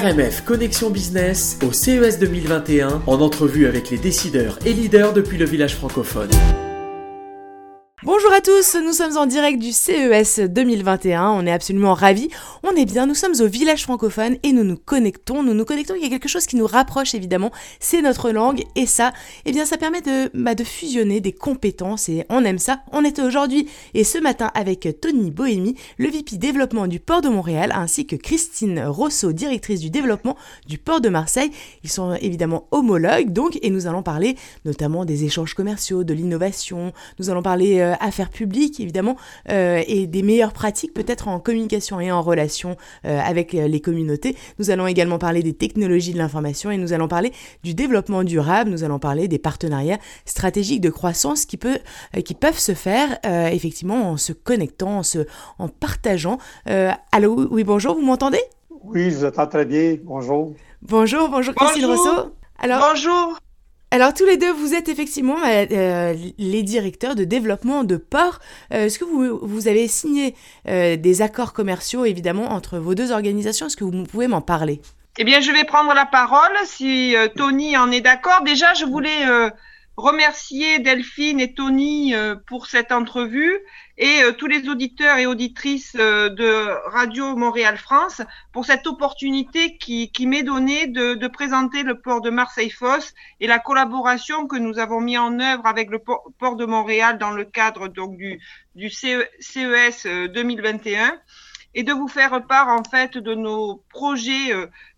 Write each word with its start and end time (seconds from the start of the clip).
RMF 0.00 0.44
Connexion 0.46 0.88
Business 0.88 1.58
au 1.62 1.72
CES 1.72 2.18
2021 2.18 3.02
en 3.06 3.20
entrevue 3.20 3.66
avec 3.66 3.90
les 3.90 3.98
décideurs 3.98 4.58
et 4.64 4.72
leaders 4.72 5.12
depuis 5.12 5.36
le 5.36 5.44
village 5.44 5.76
francophone. 5.76 6.30
Bonjour 8.02 8.32
à 8.32 8.40
tous, 8.40 8.78
nous 8.82 8.94
sommes 8.94 9.18
en 9.18 9.26
direct 9.26 9.58
du 9.58 9.72
CES 9.72 10.40
2021, 10.40 11.32
on 11.32 11.44
est 11.44 11.52
absolument 11.52 11.92
ravis, 11.92 12.30
on 12.62 12.70
est 12.70 12.86
bien, 12.86 13.04
nous 13.04 13.14
sommes 13.14 13.34
au 13.40 13.46
village 13.46 13.82
francophone 13.82 14.38
et 14.42 14.52
nous 14.52 14.64
nous 14.64 14.78
connectons, 14.78 15.42
nous 15.42 15.52
nous 15.52 15.66
connectons, 15.66 15.92
il 15.96 16.02
y 16.02 16.06
a 16.06 16.08
quelque 16.08 16.26
chose 16.26 16.46
qui 16.46 16.56
nous 16.56 16.66
rapproche 16.66 17.14
évidemment, 17.14 17.50
c'est 17.78 18.00
notre 18.00 18.30
langue 18.30 18.64
et 18.74 18.86
ça, 18.86 19.12
eh 19.44 19.52
bien 19.52 19.66
ça 19.66 19.76
permet 19.76 20.00
de, 20.00 20.30
bah, 20.32 20.54
fusionner 20.64 21.20
des 21.20 21.32
compétences 21.32 22.08
et 22.08 22.24
on 22.30 22.42
aime 22.46 22.58
ça. 22.58 22.80
On 22.90 23.04
était 23.04 23.20
aujourd'hui 23.20 23.68
et 23.92 24.02
ce 24.02 24.16
matin 24.16 24.50
avec 24.54 24.88
Tony 25.02 25.30
Bohémy, 25.30 25.74
le 25.98 26.08
VP 26.08 26.38
développement 26.38 26.86
du 26.86 27.00
port 27.00 27.20
de 27.20 27.28
Montréal, 27.28 27.70
ainsi 27.74 28.06
que 28.06 28.16
Christine 28.16 28.82
Rousseau, 28.82 29.32
directrice 29.32 29.80
du 29.80 29.90
développement 29.90 30.38
du 30.66 30.78
port 30.78 31.02
de 31.02 31.10
Marseille. 31.10 31.50
Ils 31.84 31.90
sont 31.90 32.14
évidemment 32.14 32.66
homologues 32.70 33.30
donc 33.30 33.58
et 33.60 33.68
nous 33.68 33.86
allons 33.86 34.02
parler 34.02 34.36
notamment 34.64 35.04
des 35.04 35.24
échanges 35.24 35.52
commerciaux, 35.52 36.02
de 36.02 36.14
l'innovation, 36.14 36.94
nous 37.18 37.28
allons 37.28 37.42
parler... 37.42 37.80
Euh, 37.80 37.89
euh, 37.90 37.94
affaires 38.00 38.30
publiques, 38.30 38.80
évidemment, 38.80 39.16
euh, 39.50 39.82
et 39.86 40.06
des 40.06 40.22
meilleures 40.22 40.52
pratiques 40.52 40.94
peut-être 40.94 41.28
en 41.28 41.40
communication 41.40 42.00
et 42.00 42.10
en 42.10 42.22
relation 42.22 42.76
euh, 43.04 43.18
avec 43.20 43.52
les 43.52 43.80
communautés. 43.80 44.36
Nous 44.58 44.70
allons 44.70 44.86
également 44.86 45.18
parler 45.18 45.42
des 45.42 45.52
technologies 45.52 46.12
de 46.12 46.18
l'information 46.18 46.70
et 46.70 46.76
nous 46.76 46.92
allons 46.92 47.08
parler 47.08 47.32
du 47.62 47.74
développement 47.74 48.24
durable, 48.24 48.70
nous 48.70 48.84
allons 48.84 48.98
parler 48.98 49.28
des 49.28 49.38
partenariats 49.38 49.98
stratégiques 50.24 50.80
de 50.80 50.90
croissance 50.90 51.44
qui, 51.44 51.56
peut, 51.56 51.78
qui 52.24 52.34
peuvent 52.34 52.58
se 52.58 52.74
faire 52.74 53.18
effectivement 53.52 54.10
en 54.10 54.16
se 54.16 54.32
connectant, 54.32 54.98
en, 54.98 55.02
se, 55.02 55.26
en 55.58 55.68
partageant. 55.68 56.38
allô, 57.12 57.48
oui, 57.50 57.64
bonjour, 57.64 57.94
vous 57.94 58.02
m'entendez? 58.02 58.40
Oui, 58.84 59.10
je 59.10 59.18
vous 59.18 59.24
entends 59.26 59.46
très 59.46 59.64
bien. 59.64 59.96
Bonjour. 60.02 60.54
Bonjour, 60.82 61.28
bonjour, 61.28 61.54
Christine 61.54 61.86
Rousseau. 61.86 62.34
Alors, 62.58 62.90
bonjour. 62.90 63.38
Alors 63.92 64.14
tous 64.14 64.24
les 64.24 64.36
deux, 64.36 64.52
vous 64.52 64.74
êtes 64.74 64.88
effectivement 64.88 65.38
euh, 65.44 65.66
euh, 65.72 66.14
les 66.38 66.62
directeurs 66.62 67.16
de 67.16 67.24
développement 67.24 67.82
de 67.82 67.96
port. 67.96 68.38
Euh, 68.72 68.84
est-ce 68.84 69.00
que 69.00 69.04
vous, 69.04 69.40
vous, 69.42 69.66
avez 69.66 69.88
signé 69.88 70.36
des 70.64 71.22
accords 71.22 71.52
commerciaux, 71.52 72.04
évidemment, 72.04 72.52
entre 72.52 72.78
vos 72.78 72.94
deux 72.94 73.10
organisations? 73.10 73.66
Est-ce 73.66 73.76
que 73.76 73.82
vous 73.82 74.04
pouvez 74.04 74.28
m'en 74.28 74.42
parler? 74.42 74.80
Eh 75.18 75.24
bien, 75.24 75.40
je 75.40 75.50
vais 75.50 75.64
prendre 75.64 75.92
la 75.92 76.06
parole 76.06 76.52
si 76.64 77.16
Tony 77.34 77.76
en 77.76 77.90
est 77.90 78.00
d'accord. 78.00 78.42
Déjà, 78.44 78.74
je 78.74 78.84
voulais 78.84 79.26
remercier 79.96 80.78
Delphine 80.78 81.40
et 81.40 81.52
Tony 81.52 82.14
pour 82.46 82.66
cette 82.66 82.92
entrevue 82.92 83.58
et 84.00 84.22
euh, 84.22 84.32
tous 84.32 84.46
les 84.46 84.66
auditeurs 84.68 85.18
et 85.18 85.26
auditrices 85.26 85.94
euh, 86.00 86.30
de 86.30 86.88
Radio 86.88 87.36
Montréal 87.36 87.76
France 87.76 88.22
pour 88.50 88.64
cette 88.64 88.86
opportunité 88.86 89.76
qui, 89.76 90.10
m'est 90.26 90.42
donnée 90.42 90.86
de, 90.86 91.26
présenter 91.28 91.82
le 91.82 92.00
port 92.00 92.22
de 92.22 92.30
Marseille-Fosse 92.30 93.14
et 93.40 93.46
la 93.46 93.58
collaboration 93.58 94.46
que 94.46 94.56
nous 94.56 94.78
avons 94.78 95.00
mis 95.00 95.18
en 95.18 95.38
œuvre 95.38 95.66
avec 95.66 95.90
le 95.90 95.98
port, 95.98 96.56
de 96.56 96.64
Montréal 96.64 97.18
dans 97.18 97.30
le 97.30 97.44
cadre 97.44 97.88
donc 97.88 98.16
du, 98.16 98.40
du 98.74 98.88
CES 98.88 100.06
2021 100.06 101.08
euh, 101.08 101.16
et 101.74 101.82
de 101.82 101.92
vous 101.92 102.08
faire 102.08 102.44
part 102.46 102.68
en 102.68 102.82
fait 102.82 103.18
de 103.18 103.34
nos 103.34 103.84
projets 103.90 104.52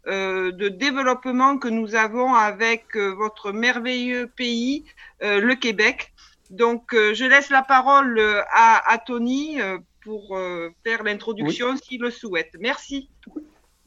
de 0.06 0.69
développement 0.69 1.58
que 1.58 1.69
nous 1.69 1.95
avons 1.97 2.34
avec 2.34 2.97
votre 2.97 3.53
merveilleux 3.53 4.27
pays, 4.27 4.86
le 5.20 5.53
Québec. 5.55 6.12
Donc, 6.53 6.92
euh, 6.92 7.14
je 7.14 7.25
laisse 7.25 7.48
la 7.48 7.62
parole 7.62 8.19
euh, 8.19 8.42
à, 8.53 8.98
Tony 8.98 9.58
euh, 9.61 9.78
pour 10.05 10.36
faire 10.84 11.03
l'introduction 11.03 11.77
s'il 11.77 12.03
le 12.03 12.11
souhaite. 12.11 12.50
Merci. 12.61 13.08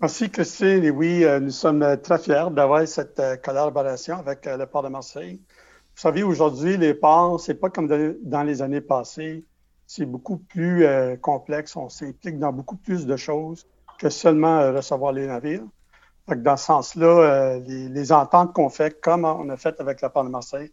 Merci, 0.02 0.31
Christine. 0.31 0.83
Et 0.83 0.89
oui, 0.89 1.25
nous 1.41 1.52
sommes 1.52 1.97
très 2.02 2.17
fiers 2.17 2.47
d'avoir 2.52 2.88
cette 2.88 3.21
collaboration 3.43 4.17
avec 4.17 4.45
le 4.45 4.66
port 4.66 4.81
de 4.81 4.88
Marseille. 4.88 5.41
Vous 5.43 6.02
savez, 6.02 6.23
aujourd'hui, 6.23 6.77
les 6.77 6.93
ports, 6.93 7.39
c'est 7.39 7.55
pas 7.55 7.69
comme 7.69 7.88
dans 8.23 8.43
les 8.43 8.61
années 8.61 8.81
passées. 8.81 9.43
C'est 9.86 10.05
beaucoup 10.05 10.37
plus 10.37 10.87
complexe. 11.21 11.75
On 11.75 11.89
s'implique 11.89 12.39
dans 12.39 12.54
beaucoup 12.54 12.77
plus 12.77 13.05
de 13.05 13.17
choses 13.17 13.67
que 13.99 14.09
seulement 14.09 14.71
recevoir 14.71 15.11
les 15.11 15.27
navires. 15.27 15.65
dans 16.30 16.58
ce 16.58 16.65
sens-là, 16.65 17.59
les, 17.59 17.89
les, 17.89 18.11
ententes 18.14 18.54
qu'on 18.54 18.70
fait, 18.70 19.02
comme 19.02 19.25
on 19.25 19.49
a 19.49 19.58
fait 19.58 19.80
avec 19.81 20.02
le 20.02 20.08
port 20.09 20.23
de 20.23 20.30
Marseille, 20.30 20.71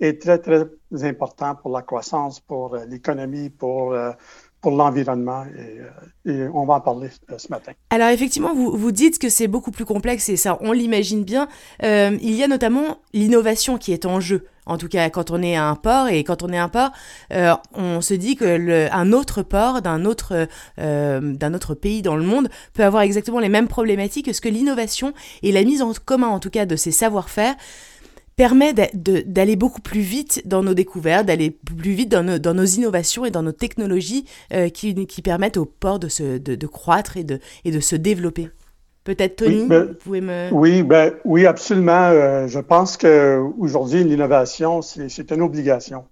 est 0.00 0.20
très, 0.20 0.38
très 0.38 0.64
important 1.02 1.54
pour 1.54 1.72
la 1.72 1.82
croissance, 1.82 2.40
pour 2.40 2.74
euh, 2.74 2.84
l'économie, 2.88 3.50
pour, 3.50 3.92
euh, 3.92 4.12
pour 4.60 4.72
l'environnement. 4.72 5.44
Et, 5.56 5.80
euh, 5.80 6.46
et, 6.46 6.48
on 6.52 6.64
va 6.64 6.74
en 6.74 6.80
parler 6.80 7.10
ce 7.36 7.48
matin. 7.48 7.72
Alors 7.90 8.08
effectivement, 8.08 8.54
vous, 8.54 8.76
vous 8.76 8.92
dites 8.92 9.18
que 9.18 9.28
c'est 9.28 9.48
beaucoup 9.48 9.70
plus 9.70 9.84
complexe 9.84 10.28
et 10.28 10.36
ça, 10.36 10.58
on 10.60 10.72
l'imagine 10.72 11.24
bien. 11.24 11.48
il 11.82 12.34
y 12.34 12.42
a 12.42 12.48
notamment 12.48 12.98
l'innovation 13.12 13.78
qui 13.78 13.92
est 13.92 14.06
en 14.06 14.20
jeu. 14.20 14.46
En 14.66 14.76
tout 14.76 14.88
cas, 14.88 15.08
quand 15.08 15.30
on 15.30 15.42
est 15.42 15.56
à 15.56 15.64
un 15.64 15.76
port 15.76 16.08
et 16.08 16.24
quand 16.24 16.42
on 16.42 16.52
est 16.52 16.58
à 16.58 16.64
un 16.64 16.68
port, 16.68 16.90
on 17.72 18.02
se 18.02 18.12
dit 18.12 18.36
que 18.36 18.92
un 18.92 19.12
autre 19.12 19.42
port 19.42 19.80
d'un 19.80 20.04
autre, 20.04 20.46
d'un 20.76 21.54
autre 21.54 21.74
pays 21.74 22.02
dans 22.02 22.16
le 22.16 22.22
monde 22.22 22.50
peut 22.74 22.84
avoir 22.84 23.02
exactement 23.02 23.38
les 23.38 23.48
mêmes 23.48 23.68
problématiques 23.68 24.26
que 24.26 24.34
ce 24.34 24.42
que 24.42 24.50
l'innovation 24.50 25.14
et 25.42 25.52
la 25.52 25.64
mise 25.64 25.80
en 25.80 25.94
commun, 26.04 26.28
en 26.28 26.38
tout 26.38 26.50
cas, 26.50 26.66
de 26.66 26.76
ces 26.76 26.92
savoir-faire 26.92 27.54
permet 28.38 28.72
d'aller 28.72 29.56
beaucoup 29.56 29.80
plus 29.80 30.00
vite 30.00 30.42
dans 30.46 30.62
nos 30.62 30.72
découvertes, 30.72 31.26
d'aller 31.26 31.50
plus 31.50 31.90
vite 31.90 32.08
dans 32.08 32.22
nos, 32.22 32.38
dans 32.38 32.54
nos, 32.54 32.64
innovations 32.64 33.24
et 33.24 33.32
dans 33.32 33.42
nos 33.42 33.52
technologies 33.52 34.26
euh, 34.52 34.68
qui, 34.68 34.94
qui, 35.06 35.22
permettent 35.22 35.56
au 35.56 35.64
port 35.64 35.98
de, 35.98 36.08
se, 36.08 36.38
de, 36.38 36.54
de, 36.54 36.66
croître 36.68 37.16
et 37.16 37.24
de, 37.24 37.40
et 37.64 37.72
de 37.72 37.80
se 37.80 37.96
développer. 37.96 38.48
Peut-être 39.02 39.36
Tony, 39.36 39.66
ben, 39.66 39.88
vous 39.88 39.94
pouvez 39.94 40.20
me... 40.20 40.50
Oui, 40.52 40.84
ben, 40.84 41.14
oui 41.24 41.46
absolument. 41.46 42.10
Euh, 42.10 42.46
je 42.46 42.60
pense 42.60 42.96
qu'aujourd'hui, 42.96 44.04
l'innovation, 44.04 44.82
c'est 44.82 45.32
une 45.32 45.42
obligation. 45.42 46.04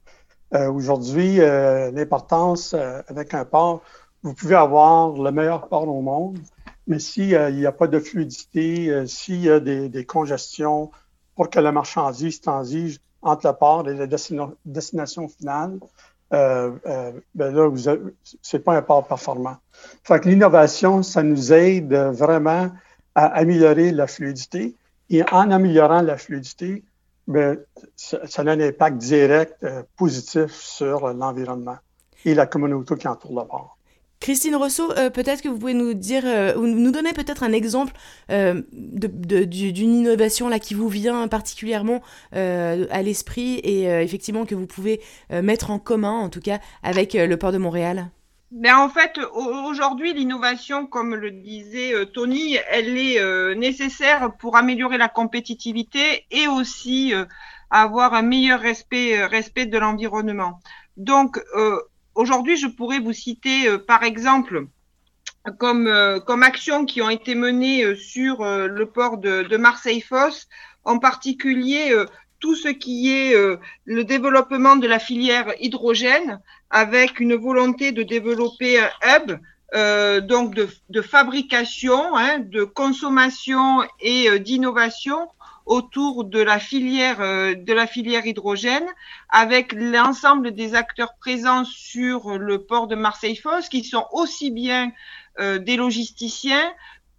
Euh, 0.53 0.69
aujourd'hui, 0.73 1.37
l'importance 1.37 2.75
avec 3.07 3.35
un 3.35 3.45
port, 3.45 3.83
vous 4.25 4.35
pouvez 4.35 4.57
avoir 4.57 5.13
le 5.13 5.31
meilleur 5.31 5.69
port 5.69 5.87
au 5.87 6.03
monde, 6.03 6.41
mais 6.89 6.99
s'il 6.99 7.39
n'y 7.55 7.67
a 7.67 7.73
pas 7.73 7.87
de 7.87 8.01
fluidité, 8.01 9.07
s'il 9.07 9.45
y 9.45 9.49
a 9.49 9.61
des, 9.61 9.89
des 9.89 10.05
congestions, 10.05 10.91
pour 11.37 11.51
que 11.51 11.61
la 11.61 11.71
marchandise 11.71 12.41
transige 12.41 12.99
entre 13.23 13.47
le 13.47 13.53
port 13.53 13.89
et 13.89 13.95
la 13.95 14.07
destination 14.65 15.29
finale, 15.29 15.79
euh, 16.33 16.73
euh, 16.87 17.13
ben 17.35 17.55
là, 17.55 17.71
c'est 18.43 18.59
pas 18.59 18.77
un 18.77 18.83
port 18.83 19.07
performant. 19.07 19.57
Fait 20.03 20.19
que 20.21 20.29
l'innovation, 20.29 21.03
ça 21.03 21.23
nous 21.23 21.53
aide 21.53 21.95
vraiment 21.95 22.71
à 23.15 23.27
améliorer 23.27 23.93
la 23.93 24.07
fluidité. 24.07 24.75
Et 25.09 25.23
en 25.31 25.51
améliorant 25.53 26.03
la 26.03 26.17
fluidité, 26.17 26.83
ben, 27.29 27.59
ça, 27.95 28.27
ça, 28.27 28.43
a 28.43 28.51
un 28.51 28.61
impact 28.61 28.99
direct 28.99 29.57
euh, 29.63 29.83
positif 29.97 30.53
sur 30.53 31.13
l'environnement 31.13 31.79
et 32.25 32.35
la 32.35 32.47
communauté 32.47 32.97
qui 32.97 33.07
entoure 33.07 33.41
le 33.41 33.47
port. 33.47 33.76
Christine 34.21 34.57
Rousseau, 34.57 34.91
euh, 34.93 35.11
peut-être 35.11 35.43
que 35.43 35.49
vous 35.49 35.59
pouvez 35.59 35.75
nous 35.75 35.95
dire, 35.95 36.23
euh, 36.25 36.57
ou 36.57 36.67
nous 36.67 36.91
donner 36.91 37.13
peut-être 37.13 37.43
un 37.43 37.53
exemple 37.53 37.93
euh, 38.31 38.63
d'une 38.73 39.95
innovation 39.95 40.49
là 40.49 40.59
qui 40.59 40.75
vous 40.75 40.89
vient 40.89 41.29
particulièrement 41.29 42.03
à 42.33 43.03
l'esprit 43.03 43.57
et 43.57 43.85
effectivement 43.85 44.47
que 44.47 44.55
vous 44.55 44.67
pouvez 44.67 45.01
mettre 45.31 45.71
en 45.71 45.79
commun, 45.79 46.13
en 46.13 46.29
tout 46.29 46.41
cas, 46.41 46.59
avec 46.83 47.15
le 47.15 47.37
port 47.37 47.53
de 47.53 47.59
Montréal? 47.59 48.11
Mais 48.53 48.71
ben, 48.71 48.79
en 48.79 48.89
fait, 48.89 49.19
aujourd'hui, 49.35 50.13
l'innovation, 50.13 50.87
comme 50.87 51.15
le 51.15 51.31
disait 51.31 51.93
Tony, 52.13 52.57
elle 52.71 52.97
est 52.97 53.55
nécessaire 53.55 54.33
pour 54.39 54.57
améliorer 54.57 54.99
la 54.99 55.09
compétitivité 55.09 56.27
et 56.31 56.49
aussi 56.49 57.13
avoir 57.71 58.15
un 58.15 58.23
meilleur 58.23 58.61
respect, 58.61 59.25
respect 59.27 59.67
de 59.67 59.79
l'environnement. 59.79 60.61
Donc, 60.97 61.41
Aujourd'hui, 62.17 62.57
je 62.57 62.67
pourrais 62.67 62.99
vous 62.99 63.13
citer, 63.13 63.69
euh, 63.69 63.77
par 63.77 64.03
exemple, 64.03 64.69
comme, 65.59 65.87
euh, 65.87 66.19
comme 66.19 66.43
actions 66.43 66.87
qui 66.87 67.03
ont 67.03 67.11
été 67.11 67.35
menées 67.35 67.85
euh, 67.85 67.95
sur 67.95 68.43
le 68.43 68.87
port 68.87 69.19
de, 69.19 69.43
de 69.43 69.57
Marseille-Fosse, 69.59 70.49
en 70.85 70.99
particulier 70.99 71.95
tout 72.41 72.55
ce 72.55 72.69
qui 72.69 73.13
est 73.13 73.35
le 73.85 74.05
développement 74.05 74.77
de 74.77 74.87
la 74.87 75.01
filière 75.01 75.53
hydrogène, 75.61 76.41
avec 76.71 77.19
une 77.19 77.35
volonté 77.35 77.91
de 77.91 78.05
développer 78.05 78.79
un 78.79 78.91
hub 79.05 79.39
euh, 79.75 80.21
donc 80.21 80.55
de, 80.55 80.69
de 80.91 81.03
fabrication, 81.03 82.17
hein, 82.17 82.39
de 82.39 82.63
consommation 82.63 83.83
et 84.01 84.39
d'innovation 84.39 85.29
autour 85.67 86.25
de 86.25 86.41
la 86.41 86.59
filière 86.61 87.21
euh, 87.21 87.55
de 87.55 87.73
la 87.73 87.87
filière 87.87 88.25
hydrogène 88.25 88.87
avec 89.29 89.73
l'ensemble 89.73 90.53
des 90.53 90.75
acteurs 90.75 91.17
présents 91.19 91.65
sur 91.65 92.39
le 92.39 92.65
port 92.65 92.87
de 92.87 92.95
Marseille-Fosse 92.95 93.69
qui 93.69 93.85
sont 93.85 94.07
aussi 94.13 94.51
bien 94.51 94.93
euh, 95.41 95.59
des 95.59 95.77
logisticiens 95.77 96.73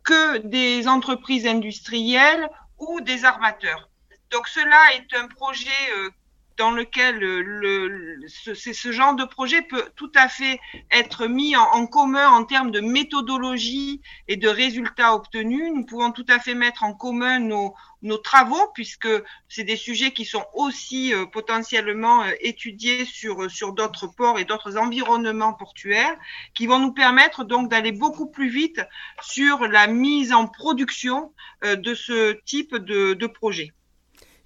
que 0.03 0.37
des 0.37 0.87
entreprises 0.87 1.45
industrielles 1.45 2.49
ou 2.79 3.01
des 3.01 3.25
armateurs. 3.25 3.89
Donc 4.31 4.47
cela 4.47 4.79
est 4.95 5.17
un 5.17 5.27
projet 5.27 5.69
euh, 5.97 6.09
dans 6.57 6.71
lequel 6.71 7.19
le, 7.19 8.19
ce, 8.27 8.91
genre 8.91 9.15
de 9.15 9.23
projet 9.23 9.61
peut 9.61 9.85
tout 9.95 10.11
à 10.15 10.27
fait 10.27 10.59
être 10.91 11.27
mis 11.27 11.55
en, 11.55 11.85
commun 11.85 12.29
en 12.29 12.43
termes 12.43 12.71
de 12.71 12.79
méthodologie 12.79 14.01
et 14.27 14.37
de 14.37 14.47
résultats 14.47 15.13
obtenus. 15.13 15.71
Nous 15.73 15.85
pouvons 15.85 16.11
tout 16.11 16.25
à 16.27 16.39
fait 16.39 16.55
mettre 16.55 16.83
en 16.83 16.93
commun 16.93 17.39
nos, 17.39 17.75
travaux, 18.23 18.71
puisque 18.73 19.09
c'est 19.47 19.63
des 19.63 19.75
sujets 19.75 20.11
qui 20.11 20.25
sont 20.25 20.45
aussi 20.53 21.13
euh, 21.13 21.25
potentiellement 21.25 22.23
euh, 22.23 22.31
étudiés 22.39 23.05
sur, 23.05 23.43
euh, 23.43 23.49
sur 23.49 23.73
d'autres 23.73 24.07
ports 24.07 24.39
et 24.39 24.45
d'autres 24.45 24.77
environnements 24.77 25.53
portuaires, 25.53 26.15
qui 26.55 26.65
vont 26.65 26.79
nous 26.79 26.93
permettre 26.93 27.43
donc 27.43 27.69
d'aller 27.69 27.91
beaucoup 27.91 28.27
plus 28.27 28.49
vite 28.49 28.81
sur 29.21 29.67
la 29.67 29.87
mise 29.87 30.33
en 30.33 30.47
production 30.47 31.33
de 31.63 31.93
ce 31.93 32.33
type 32.45 32.75
de 32.75 33.27
projet. 33.27 33.73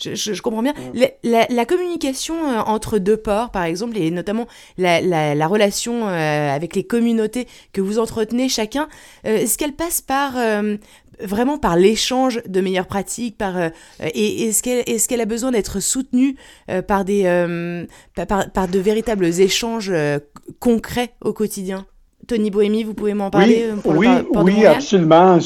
Je, 0.03 0.15
je, 0.15 0.41
comprends 0.41 0.63
bien. 0.63 0.73
La, 1.23 1.47
la, 1.49 1.65
communication 1.65 2.35
entre 2.65 2.97
deux 2.97 3.17
ports, 3.17 3.51
par 3.51 3.63
exemple, 3.63 3.97
et 3.97 4.11
notamment 4.11 4.47
la, 4.77 5.01
la 5.01 5.47
relation 5.47 6.07
avec 6.07 6.75
les 6.75 6.83
communautés 6.83 7.47
que 7.73 7.81
vous 7.81 7.99
entretenez 7.99 8.49
chacun, 8.49 8.87
est-ce 9.23 9.57
qu'elle 9.57 9.73
passe 9.73 10.01
par, 10.01 10.35
vraiment 11.23 11.57
par 11.57 11.75
l'échange 11.75 12.41
de 12.47 12.61
meilleures 12.61 12.87
pratiques, 12.87 13.37
par 13.37 13.57
euh, 13.57 13.69
et 13.99 14.47
est-ce 14.47 14.63
qu'elle 14.63 14.83
est-ce 14.87 15.07
qu'elle 15.07 15.21
a 15.21 15.25
besoin 15.25 15.51
d'être 15.51 15.79
soutenue 15.79 16.35
euh, 16.69 16.81
par 16.81 17.05
des 17.05 17.23
euh, 17.25 17.85
par, 18.15 18.51
par, 18.51 18.67
de 18.67 18.79
véritables 18.79 19.25
échanges 19.25 19.93
concrets 20.59 21.13
au 21.21 21.33
quotidien? 21.33 21.85
Tony 22.27 22.51
Bohémy, 22.51 22.83
vous 22.83 22.93
pouvez 22.93 23.13
m'en 23.13 23.29
parler 23.29 23.69
Oui, 23.71 23.79
pour 23.81 24.43
oui, 24.43 24.53
oui 24.57 24.65
absolument. 24.65 25.39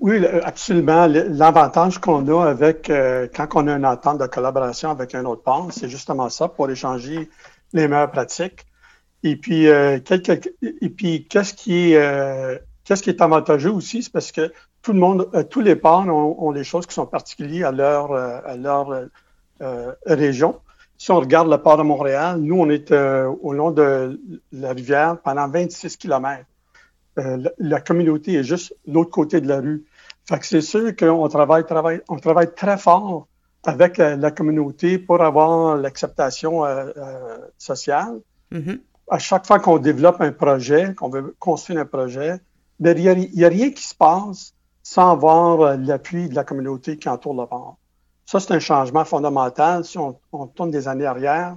Oui, 0.00 0.24
absolument. 0.44 1.06
L'avantage 1.06 1.98
qu'on 1.98 2.26
a 2.28 2.48
avec 2.48 2.90
quand 3.34 3.48
on 3.54 3.66
a 3.66 3.72
une 3.72 3.86
entente 3.86 4.18
de 4.18 4.26
collaboration 4.26 4.90
avec 4.90 5.14
un 5.14 5.24
autre 5.24 5.42
port, 5.42 5.68
c'est 5.72 5.88
justement 5.88 6.28
ça 6.28 6.48
pour 6.48 6.70
échanger 6.70 7.28
les 7.72 7.88
meilleures 7.88 8.10
pratiques. 8.10 8.66
Et 9.24 9.36
puis, 9.36 9.64
quelque, 10.04 10.50
et 10.62 10.88
puis 10.90 11.26
qu'est-ce 11.26 11.54
qui 11.54 11.92
est 11.92 12.60
qu'est-ce 12.88 13.02
qui 13.02 13.10
est 13.10 13.20
avantageux 13.20 13.70
aussi, 13.70 14.02
c'est 14.02 14.10
parce 14.10 14.32
que 14.32 14.50
tout 14.80 14.94
le 14.94 14.98
monde, 14.98 15.28
euh, 15.34 15.42
tous 15.42 15.60
les 15.60 15.76
ports 15.76 16.06
ont, 16.06 16.52
des 16.52 16.64
choses 16.64 16.86
qui 16.86 16.94
sont 16.94 17.04
particulières 17.04 17.68
à 17.68 17.72
leur, 17.72 18.12
euh, 18.12 18.40
à 18.46 18.56
leur 18.56 19.08
euh, 19.60 19.92
région. 20.06 20.58
Si 20.96 21.10
on 21.10 21.20
regarde 21.20 21.50
le 21.50 21.58
port 21.58 21.76
de 21.76 21.82
Montréal, 21.82 22.38
nous, 22.40 22.58
on 22.58 22.70
est 22.70 22.90
au 22.90 23.52
long 23.52 23.70
de 23.70 24.18
la 24.52 24.72
rivière 24.72 25.18
pendant 25.22 25.46
26 25.46 25.96
kilomètres. 25.98 26.46
La, 27.58 27.80
communauté 27.80 28.34
est 28.34 28.42
juste 28.42 28.74
l'autre 28.86 29.10
côté 29.10 29.40
de 29.40 29.46
la 29.46 29.60
rue. 29.60 29.84
Fait 30.28 30.38
que 30.38 30.46
c'est 30.46 30.60
sûr 30.60 30.94
qu'on 30.94 31.28
travaille, 31.28 31.64
travaille, 31.64 32.02
on 32.08 32.16
travaille 32.16 32.52
très 32.54 32.76
fort 32.76 33.26
avec 33.64 33.96
la, 33.98 34.30
communauté 34.30 34.98
pour 34.98 35.22
avoir 35.22 35.76
l'acceptation 35.76 36.64
sociale. 37.56 38.20
Mm-hmm. 38.52 38.80
À 39.10 39.18
chaque 39.18 39.46
fois 39.46 39.58
qu'on 39.58 39.78
développe 39.78 40.20
un 40.20 40.32
projet, 40.32 40.94
qu'on 40.94 41.08
veut 41.08 41.34
construire 41.38 41.80
un 41.80 41.86
projet, 41.86 42.40
ben, 42.78 42.96
il 42.96 43.30
n'y 43.34 43.44
a, 43.44 43.48
rien 43.48 43.70
qui 43.70 43.82
se 43.82 43.94
passe 43.94 44.54
sans 44.82 45.10
avoir 45.10 45.60
euh, 45.60 45.76
l'appui 45.76 46.28
de 46.28 46.34
la 46.34 46.44
communauté 46.44 46.96
qui 46.96 47.08
entoure 47.08 47.34
le 47.34 47.46
port. 47.46 47.76
Ça, 48.24 48.40
c'est 48.40 48.52
un 48.52 48.60
changement 48.60 49.04
fondamental. 49.04 49.84
Si 49.84 49.98
on, 49.98 50.16
tourne 50.54 50.70
des 50.70 50.86
années 50.86 51.06
arrière, 51.06 51.56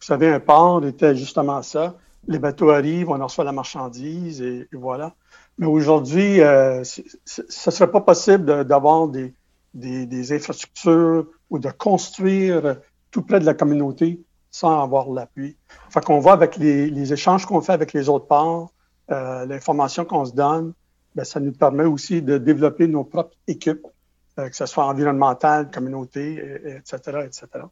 vous 0.00 0.06
savez, 0.06 0.32
un 0.32 0.40
port 0.40 0.84
était 0.84 1.16
justement 1.16 1.62
ça. 1.62 1.94
Les 2.26 2.38
bateaux 2.38 2.70
arrivent, 2.70 3.08
on 3.10 3.18
reçoit 3.18 3.44
la 3.44 3.52
marchandise 3.52 4.42
et, 4.42 4.68
voilà. 4.72 5.14
Mais 5.58 5.66
aujourd'hui, 5.66 6.40
euh, 6.40 6.84
ce 6.84 7.02
ne 7.42 7.50
serait 7.50 7.90
pas 7.90 8.00
possible 8.00 8.64
d'avoir 8.64 9.08
des, 9.08 9.34
des, 9.74 10.32
infrastructures 10.32 11.26
ou 11.50 11.58
de 11.58 11.70
construire 11.70 12.76
tout 13.10 13.22
près 13.22 13.40
de 13.40 13.44
la 13.44 13.54
communauté 13.54 14.22
sans 14.50 14.82
avoir 14.82 15.10
l'appui. 15.10 15.56
Fait 15.90 16.04
qu'on 16.04 16.20
voit 16.20 16.32
avec 16.32 16.56
les, 16.56 16.88
les 16.90 17.12
échanges 17.12 17.44
qu'on 17.44 17.60
fait 17.60 17.72
avec 17.72 17.92
les 17.92 18.08
autres 18.08 18.26
ports, 18.26 18.72
euh, 19.10 19.46
l'information 19.46 20.04
qu'on 20.04 20.24
se 20.24 20.32
donne, 20.32 20.72
ben, 21.14 21.24
ça 21.24 21.40
nous 21.40 21.52
permet 21.52 21.84
aussi 21.84 22.22
de 22.22 22.38
développer 22.38 22.86
nos 22.86 23.04
propres 23.04 23.36
équipes, 23.46 23.86
euh, 24.38 24.48
que 24.48 24.56
ce 24.56 24.66
soit 24.66 24.84
environnementale, 24.84 25.70
communauté, 25.70 26.36
etc., 26.78 27.26
etc. 27.26 27.64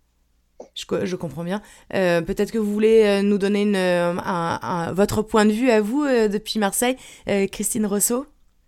Je, 0.74 1.16
comprends 1.16 1.44
bien. 1.44 1.62
Euh, 1.94 2.20
Peut-être 2.20 2.52
que 2.52 2.58
vous 2.58 2.72
voulez 2.72 3.04
euh, 3.04 3.22
nous 3.22 3.38
donner 3.38 3.66
un, 3.76 4.92
votre 4.92 5.22
point 5.22 5.44
de 5.44 5.52
vue 5.52 5.70
à 5.70 5.80
vous 5.80 6.04
euh, 6.04 6.28
depuis 6.28 6.58
Marseille, 6.58 6.96
Christine 7.50 7.86
Rousseau? 7.86 8.26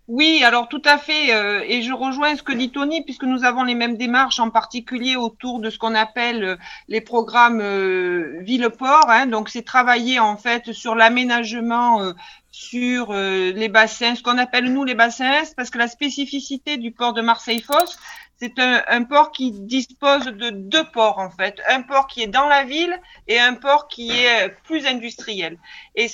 Oui, 0.09 0.41
alors 0.43 0.69
tout 0.69 0.81
à 0.85 0.97
fait, 0.97 1.35
euh, 1.35 1.63
et 1.67 1.83
je 1.83 1.93
rejoins 1.93 2.35
ce 2.35 2.41
que 2.41 2.51
dit 2.51 2.71
Tony, 2.71 3.03
puisque 3.03 3.25
nous 3.25 3.43
avons 3.43 3.63
les 3.63 3.75
mêmes 3.75 3.95
démarches, 3.95 4.39
en 4.39 4.49
particulier 4.49 5.15
autour 5.15 5.59
de 5.59 5.69
ce 5.69 5.77
qu'on 5.77 5.93
appelle 5.93 6.57
les 6.87 6.99
programmes 6.99 7.61
euh, 7.61 8.39
ville-port. 8.41 9.05
Hein, 9.07 9.27
donc, 9.27 9.49
c'est 9.49 9.61
travailler 9.61 10.19
en 10.19 10.35
fait 10.35 10.73
sur 10.73 10.95
l'aménagement 10.95 12.13
sur 12.51 13.11
euh, 13.11 13.51
les 13.53 13.69
bassins, 13.69 14.15
ce 14.15 14.23
qu'on 14.23 14.37
appelle 14.37 14.73
nous 14.73 14.83
les 14.83 14.95
bassins, 14.95 15.43
parce 15.55 15.69
que 15.69 15.77
la 15.77 15.87
spécificité 15.87 16.77
du 16.77 16.91
port 16.91 17.13
de 17.13 17.21
Marseille-Fosse, 17.21 17.97
c'est 18.41 18.57
un, 18.57 19.03
port 19.03 19.31
qui 19.31 19.51
dispose 19.51 20.25
de 20.25 20.49
deux 20.49 20.85
ports 20.85 21.19
en 21.19 21.29
fait, 21.29 21.61
un 21.67 21.81
port 21.81 22.07
qui 22.07 22.23
est 22.23 22.27
dans 22.27 22.47
la 22.47 22.63
ville 22.63 22.97
et 23.27 23.37
un 23.37 23.53
port 23.55 23.89
qui 23.89 24.11
est 24.11 24.49
plus 24.63 24.85
industriel. 24.85 25.57
Et, 25.95 26.07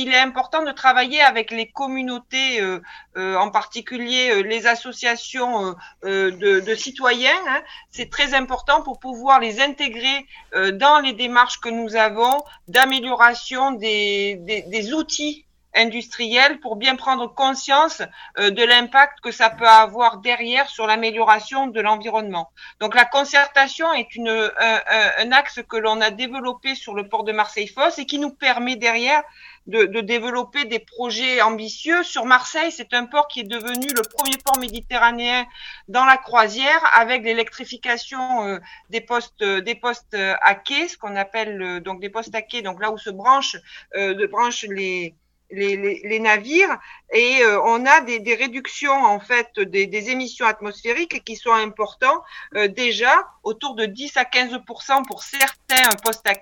il 0.00 0.12
est 0.12 0.18
important 0.18 0.62
de 0.62 0.70
travailler 0.70 1.20
avec 1.20 1.50
les 1.50 1.68
communautés, 1.68 2.60
euh, 2.60 2.80
euh, 3.16 3.34
en 3.36 3.50
particulier 3.50 4.30
euh, 4.30 4.42
les 4.42 4.68
associations 4.68 5.74
de, 6.04 6.60
de, 6.60 6.74
citoyens. 6.76 7.40
Hein. 7.48 7.62
C'est 7.90 8.10
très 8.10 8.34
important 8.34 8.82
pour 8.82 9.00
pouvoir 9.00 9.40
les 9.40 9.60
intégrer 9.60 10.26
dans 10.54 11.00
les 11.00 11.14
démarches 11.14 11.58
que 11.58 11.68
nous 11.68 11.96
avons 11.96 12.44
d'amélioration 12.68 13.72
des 13.72 14.92
outils 14.94 15.46
industriel 15.74 16.58
pour 16.60 16.76
bien 16.76 16.96
prendre 16.96 17.32
conscience 17.32 18.02
euh, 18.38 18.50
de 18.50 18.64
l'impact 18.64 19.20
que 19.20 19.30
ça 19.30 19.50
peut 19.50 19.68
avoir 19.68 20.18
derrière 20.18 20.68
sur 20.68 20.86
l'amélioration 20.86 21.66
de 21.66 21.80
l'environnement. 21.80 22.50
Donc 22.80 22.94
la 22.94 23.04
concertation 23.04 23.92
est 23.92 24.14
une, 24.14 24.28
un, 24.28 24.80
un 25.18 25.32
axe 25.32 25.60
que 25.68 25.76
l'on 25.76 26.00
a 26.00 26.10
développé 26.10 26.74
sur 26.74 26.94
le 26.94 27.08
port 27.08 27.24
de 27.24 27.32
Marseille-Fosse 27.32 27.98
et 27.98 28.06
qui 28.06 28.18
nous 28.18 28.30
permet 28.30 28.76
derrière 28.76 29.22
de, 29.66 29.84
de, 29.84 30.00
développer 30.00 30.64
des 30.64 30.80
projets 30.80 31.40
ambitieux. 31.42 32.02
Sur 32.02 32.24
Marseille, 32.24 32.72
c'est 32.72 32.92
un 32.94 33.06
port 33.06 33.28
qui 33.28 33.40
est 33.40 33.48
devenu 33.48 33.86
le 33.94 34.02
premier 34.02 34.36
port 34.44 34.58
méditerranéen 34.58 35.46
dans 35.88 36.04
la 36.04 36.16
croisière 36.16 36.82
avec 36.94 37.22
l'électrification 37.22 38.46
euh, 38.46 38.58
des 38.88 39.00
postes 39.00 39.44
des 39.44 39.74
postes 39.74 40.16
à 40.42 40.54
quai, 40.54 40.88
ce 40.88 40.96
qu'on 40.96 41.14
appelle 41.14 41.62
euh, 41.62 41.80
donc 41.80 42.00
des 42.00 42.10
postes 42.10 42.34
à 42.34 42.42
quai, 42.42 42.62
donc 42.62 42.80
là 42.80 42.90
où 42.90 42.98
se 42.98 43.10
branchent 43.10 43.56
de 43.94 44.26
branchent 44.26 44.64
les 44.64 45.14
les, 45.50 45.76
les, 45.76 46.00
les, 46.04 46.20
navires 46.20 46.78
et 47.12 47.42
euh, 47.42 47.60
on 47.62 47.84
a 47.86 48.00
des, 48.02 48.20
des, 48.20 48.34
réductions 48.34 48.92
en 48.92 49.20
fait 49.20 49.58
des, 49.58 49.86
des, 49.86 50.10
émissions 50.10 50.46
atmosphériques 50.46 51.24
qui 51.24 51.36
sont 51.36 51.52
importants 51.52 52.22
euh, 52.56 52.68
déjà 52.68 53.12
autour 53.42 53.74
de 53.74 53.86
10 53.86 54.16
à 54.16 54.24
15 54.24 54.60
pour 54.66 54.82
certains 54.82 55.88
postes 56.02 56.26
à 56.26 56.34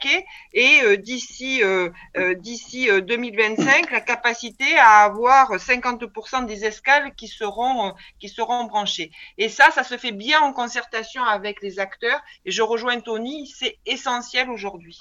et 0.52 0.80
euh, 0.82 0.96
d'ici 0.96 1.62
d'ici 2.36 2.88
2025 2.88 3.90
la 3.90 4.00
capacité 4.00 4.78
à 4.78 5.04
avoir 5.04 5.58
50 5.58 6.46
des 6.46 6.64
escales 6.64 7.14
qui 7.14 7.28
seront 7.28 7.94
qui 8.20 8.28
seront 8.28 8.64
branchées 8.64 9.10
et 9.38 9.48
ça 9.48 9.70
ça 9.70 9.84
se 9.84 9.96
fait 9.96 10.12
bien 10.12 10.40
en 10.40 10.52
concertation 10.52 11.24
avec 11.24 11.62
les 11.62 11.78
acteurs 11.78 12.20
et 12.44 12.50
je 12.50 12.62
rejoins 12.62 13.00
Tony 13.00 13.46
c'est 13.46 13.78
essentiel 13.86 14.50
aujourd'hui. 14.50 15.00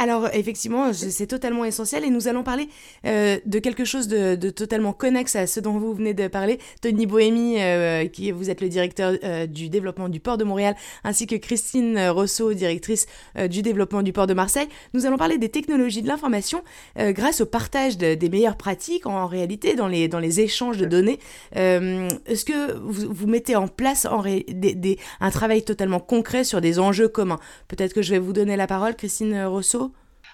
Alors 0.00 0.28
effectivement, 0.32 0.94
c'est 0.94 1.26
totalement 1.26 1.62
essentiel 1.66 2.06
et 2.06 2.10
nous 2.10 2.26
allons 2.26 2.42
parler 2.42 2.70
euh, 3.04 3.38
de 3.44 3.58
quelque 3.58 3.84
chose 3.84 4.08
de, 4.08 4.34
totalement 4.48 4.94
connexe 4.94 5.36
à 5.36 5.46
ce 5.46 5.60
dont 5.60 5.78
vous 5.78 5.92
venez 5.92 6.14
de 6.14 6.26
parler. 6.26 6.58
Tony 6.80 7.04
Bohémy, 7.04 7.56
euh, 7.60 8.06
qui 8.06 8.30
vous 8.30 8.48
êtes 8.48 8.62
le 8.62 8.70
directeur 8.70 9.12
euh, 9.24 9.46
du 9.46 9.68
développement 9.68 10.08
du 10.08 10.18
port 10.18 10.38
de 10.38 10.44
Montréal, 10.44 10.74
ainsi 11.04 11.26
que 11.26 11.36
Christine 11.36 11.98
Rousseau, 12.08 12.54
directrice 12.54 13.08
euh, 13.36 13.46
du 13.46 13.60
développement 13.60 14.02
du 14.02 14.12
port 14.12 14.26
de 14.26 14.34
Marseille. 14.34 14.68
Nous 14.94 15.06
allons 15.06 15.16
parler 15.16 15.36
des 15.36 15.48
technologies 15.48 16.02
de 16.02 16.08
l'information 16.08 16.62
euh, 16.98 17.12
grâce 17.12 17.40
au 17.40 17.46
partage 17.46 17.98
de, 17.98 18.14
des 18.14 18.28
meilleures 18.28 18.56
pratiques 18.56 19.06
en, 19.06 19.26
réalité 19.26 19.74
dans 19.74 19.88
les, 19.88 20.40
échanges 20.40 20.78
de 20.78 20.86
données. 20.86 21.18
Euh, 21.56 22.08
est-ce 22.26 22.44
que 22.44 22.72
vous, 22.78 23.26
mettez 23.26 23.56
en 23.56 23.68
place 23.68 24.06
en 24.06 24.20
ré, 24.20 24.46
des, 24.48 24.98
un 25.20 25.30
travail 25.30 25.62
totalement 25.62 26.00
concret 26.00 26.44
sur 26.44 26.60
des 26.60 26.78
enjeux 26.78 27.08
communs? 27.08 27.40
Peut-être 27.68 27.92
que 27.92 28.02
je 28.02 28.12
vais 28.12 28.18
vous 28.18 28.32
donner 28.32 28.56
la 28.56 28.66
parole, 28.66 28.94
Christine 28.94 29.44
Rousseau. 29.44 29.89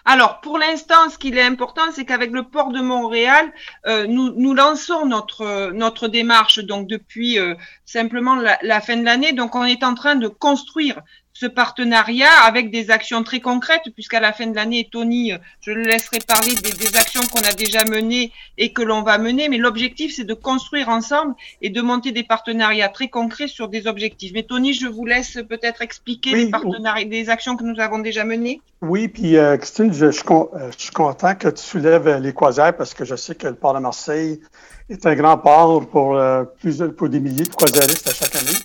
Alors, 0.09 0.41
pour 0.41 0.57
l'instant, 0.57 1.11
ce 1.11 1.19
qui 1.19 1.31
est 1.31 1.43
important, 1.43 1.83
c'est 1.93 2.05
qu'avec 2.05 2.31
le 2.31 2.45
port 2.45 2.71
de 2.71 2.81
Montréal, 2.81 3.53
euh, 3.87 4.07
nous, 4.07 4.55
lançons 4.55 5.05
notre, 5.05 5.73
notre 5.73 6.07
démarche 6.07 6.61
donc 6.61 6.87
depuis 6.87 7.41
euh, 7.41 7.57
simplement 7.85 8.37
la, 8.37 8.57
la, 8.63 8.81
fin 8.81 8.97
de 8.97 9.05
l'année. 9.05 9.33
Donc, 9.33 9.57
on 9.57 9.65
est 9.65 9.83
en 9.83 9.95
train 9.95 10.15
de 10.15 10.29
construire 10.29 11.03
ce 11.39 11.45
partenariat 11.45 12.33
avec 12.47 12.71
des 12.71 12.91
actions 12.91 13.23
très 13.23 13.41
concrètes, 13.41 13.83
puisqu'à 13.95 14.21
la 14.21 14.33
fin 14.33 14.47
de 14.47 14.57
l'année, 14.57 14.89
Tony, 14.91 15.33
je 15.61 15.71
le 15.71 15.83
laisserai 15.83 16.19
parler 16.27 16.55
des, 16.55 16.97
actions 16.97 17.21
qu'on 17.31 17.43
a 17.43 17.53
déjà 17.53 17.85
menées 17.85 18.33
et 18.57 18.73
que 18.73 18.81
l'on 18.81 19.03
va 19.03 19.19
mener, 19.19 19.51
mais 19.51 19.59
l'objectif, 19.59 20.15
c'est 20.17 20.25
de 20.25 20.33
construire 20.33 20.89
ensemble 20.89 21.35
et 21.61 21.69
de 21.69 21.83
monter 21.83 22.13
des 22.13 22.23
partenariats 22.23 22.89
très 22.89 23.09
concrets 23.09 23.49
sur 23.49 23.69
des 23.69 23.87
objectifs. 23.87 24.33
Mais 24.33 24.45
Tony, 24.45 24.73
je 24.73 24.87
vous 24.87 25.05
laisse 25.05 25.39
peut-être 25.47 25.83
expliquer 25.83 26.35
les 26.35 26.51
partenariats, 26.51 27.05
des 27.05 27.29
actions 27.29 27.57
que 27.57 27.65
nous 27.65 27.81
avons 27.81 27.99
déjà 27.99 28.25
menées. 28.25 28.63
Oui, 28.81 29.09
puis 29.09 29.37
euh, 29.37 29.59
Christine, 29.59 29.93
je, 29.93 30.11
je, 30.11 30.71
suis 30.79 30.91
content 30.93 31.35
que 31.35 31.49
tu 31.49 31.63
soulèves 31.63 32.09
les 32.19 32.33
croisières 32.33 32.75
parce 32.75 32.95
que 32.95 33.05
je 33.05 33.15
sais 33.15 33.35
que 33.35 33.47
le 33.47 33.55
port 33.55 33.75
de 33.75 33.81
Marseille 33.81 34.41
est 34.89 35.05
un 35.05 35.15
grand 35.15 35.37
port 35.37 35.87
pour, 35.87 36.17
euh, 36.17 36.45
plus, 36.45 36.83
pour 36.97 37.11
des 37.11 37.21
milliers 37.21 37.45
de 37.45 37.55
croisiéristes 37.55 38.09
à 38.09 38.15
chaque 38.15 38.37
année. 38.37 38.59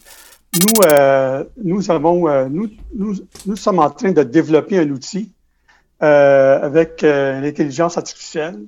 Nous, 0.54 0.82
euh, 0.84 1.46
nous 1.64 1.92
avons, 1.92 2.28
euh, 2.28 2.50
nous, 2.50 2.70
nous, 2.94 3.16
nous, 3.46 3.56
sommes 3.56 3.80
en 3.80 3.90
train 3.90 4.12
de 4.12 4.22
développer 4.22 4.80
un 4.80 4.90
outil 4.90 5.32
euh, 6.04 6.62
avec 6.62 7.04
l'intelligence 7.04 7.98
artificielle 7.98 8.60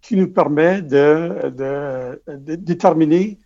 qui 0.00 0.16
nous 0.16 0.28
permet 0.28 0.82
de, 0.82 1.52
de, 1.56 2.22
de, 2.26 2.54
déterminer, 2.56 3.38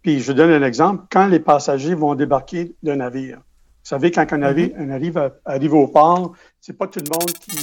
puis 0.00 0.20
je 0.20 0.32
donne 0.32 0.50
un 0.50 0.66
exemple, 0.66 1.04
quand 1.10 1.26
les 1.26 1.40
passagers 1.40 1.94
vont 1.94 2.14
débarquer 2.14 2.74
d'un 2.82 2.96
navire. 2.96 3.36
Vous 3.36 3.90
savez, 3.90 4.10
quand 4.10 4.32
un 4.32 4.38
navire, 4.38 4.68
mm-hmm. 4.68 4.82
un 4.82 4.86
navire 4.86 5.30
arrive 5.44 5.74
au 5.74 5.88
port, 5.88 6.32
c'est 6.62 6.78
pas 6.78 6.86
tout 6.86 7.00
le 7.00 7.10
monde 7.10 7.30
qui, 7.32 7.56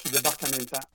qui 0.00 0.12
débarque 0.12 0.42
en 0.44 0.50
même 0.50 0.66
temps. 0.66 0.86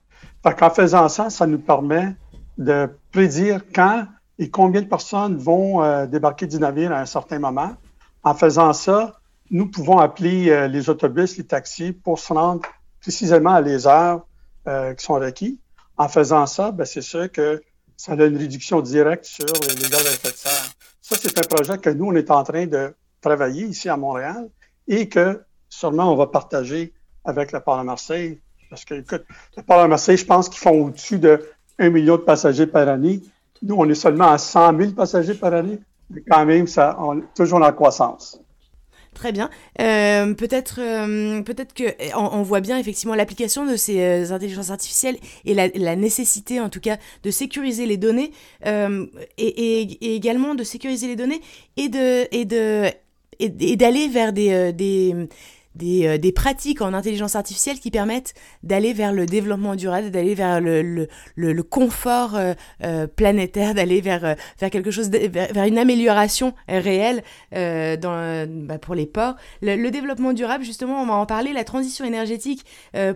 Fait 0.43 0.55
qu'en 0.55 0.69
faisant 0.69 1.09
ça, 1.09 1.31
ça 1.31 1.47
nous 1.47 1.59
permet 1.59 2.15
de 2.59 2.89
prédire 3.11 3.61
quand 3.73 4.05
et 4.37 4.49
combien 4.49 4.81
de 4.81 4.87
personnes 4.87 5.37
vont 5.37 6.05
débarquer 6.05 6.45
du 6.45 6.59
navire 6.59 6.91
à 6.91 6.99
un 6.99 7.05
certain 7.05 7.39
moment 7.39 7.75
en 8.23 8.33
faisant 8.33 8.73
ça, 8.73 9.19
nous 9.51 9.69
pouvons 9.69 9.99
appeler 9.99 10.49
euh, 10.49 10.67
les 10.67 10.89
autobus, 10.89 11.37
les 11.37 11.43
taxis 11.43 11.91
pour 11.91 12.19
se 12.19 12.33
rendre 12.33 12.61
précisément 13.01 13.53
à 13.53 13.61
les 13.61 13.85
heures 13.85 14.25
euh, 14.67 14.93
qui 14.93 15.05
sont 15.05 15.15
requises. 15.15 15.57
En 15.97 16.07
faisant 16.07 16.45
ça, 16.45 16.71
ben, 16.71 16.85
c'est 16.85 17.01
sûr 17.01 17.31
que 17.31 17.61
ça 17.97 18.13
a 18.13 18.25
une 18.25 18.37
réduction 18.37 18.81
directe 18.81 19.25
sur 19.25 19.45
les 19.45 19.89
gaz 19.89 20.07
à 20.07 20.09
effet 20.09 20.31
de 20.31 20.35
serre. 20.35 20.73
Ça, 21.01 21.15
c'est 21.19 21.37
un 21.37 21.55
projet 21.55 21.77
que 21.77 21.89
nous, 21.89 22.05
on 22.05 22.15
est 22.15 22.31
en 22.31 22.43
train 22.43 22.65
de 22.65 22.95
travailler 23.21 23.65
ici 23.65 23.89
à 23.89 23.97
Montréal 23.97 24.49
et 24.87 25.07
que 25.07 25.41
sûrement 25.69 26.11
on 26.11 26.15
va 26.15 26.27
partager 26.27 26.93
avec 27.25 27.51
le 27.51 27.59
port 27.59 27.77
de 27.77 27.83
Marseille. 27.83 28.39
Parce 28.69 28.85
que, 28.85 28.95
écoute, 28.95 29.23
le 29.55 29.63
port 29.63 29.83
de 29.83 29.87
Marseille, 29.87 30.17
je 30.17 30.25
pense 30.25 30.49
qu'ils 30.49 30.59
font 30.59 30.85
au-dessus 30.85 31.19
de 31.19 31.47
1 31.77 31.89
million 31.89 32.15
de 32.15 32.21
passagers 32.21 32.67
par 32.67 32.87
année. 32.87 33.21
Nous, 33.61 33.75
on 33.77 33.87
est 33.87 33.95
seulement 33.95 34.31
à 34.31 34.37
100 34.37 34.77
000 34.77 34.91
passagers 34.93 35.35
par 35.35 35.53
année 35.53 35.79
quand 36.29 36.45
même, 36.45 36.67
ça, 36.67 36.97
on, 36.99 37.21
toujours 37.35 37.59
la 37.59 37.71
croissance. 37.71 38.39
Très 39.13 39.31
bien. 39.31 39.49
Euh, 39.79 40.33
peut-être, 40.33 40.79
euh, 40.79 41.41
peut-être 41.43 41.73
que 41.73 41.83
on, 42.17 42.41
voit 42.41 42.61
bien 42.61 42.77
effectivement 42.77 43.15
l'application 43.15 43.65
de 43.65 43.75
ces 43.75 44.01
euh, 44.01 44.31
intelligences 44.31 44.71
artificielles 44.71 45.17
et 45.45 45.53
la, 45.53 45.95
nécessité, 45.95 46.59
en 46.59 46.69
tout 46.69 46.79
cas, 46.79 46.97
de 47.23 47.31
sécuriser 47.31 47.85
les 47.85 47.97
données 47.97 48.31
et, 48.65 50.15
également 50.15 50.55
de 50.55 50.63
sécuriser 50.63 51.07
les 51.07 51.15
données 51.15 51.41
et 51.77 51.89
de 51.89 52.27
et 52.35 52.45
de 52.45 52.89
et, 53.39 53.75
d'aller 53.75 54.07
vers 54.07 54.33
des, 54.33 54.73
des 54.73 55.27
des, 55.75 56.07
euh, 56.07 56.17
des, 56.17 56.31
pratiques 56.31 56.81
en 56.81 56.93
intelligence 56.93 57.35
artificielle 57.35 57.79
qui 57.79 57.91
permettent 57.91 58.33
d'aller 58.63 58.93
vers 58.93 59.13
le 59.13 59.25
développement 59.25 59.75
durable, 59.75 60.11
d'aller 60.11 60.35
vers 60.35 60.61
le, 60.61 60.81
le, 60.81 61.07
le, 61.35 61.63
confort 61.63 62.35
euh, 62.35 62.53
euh, 62.83 63.07
planétaire, 63.07 63.73
d'aller 63.75 64.01
vers, 64.01 64.35
vers 64.59 64.69
quelque 64.69 64.91
chose, 64.91 65.09
vers, 65.09 65.65
une 65.65 65.77
amélioration 65.77 66.53
réelle 66.67 67.23
dans, 67.51 68.47
bah, 68.47 68.77
pour 68.77 68.95
les 68.95 69.05
ports. 69.05 69.35
Le, 69.61 69.89
développement 69.89 70.33
durable, 70.33 70.63
justement, 70.63 71.01
on 71.01 71.05
va 71.05 71.13
en 71.13 71.25
parler, 71.25 71.53
la 71.53 71.63
transition 71.63 72.03
énergétique 72.05 72.65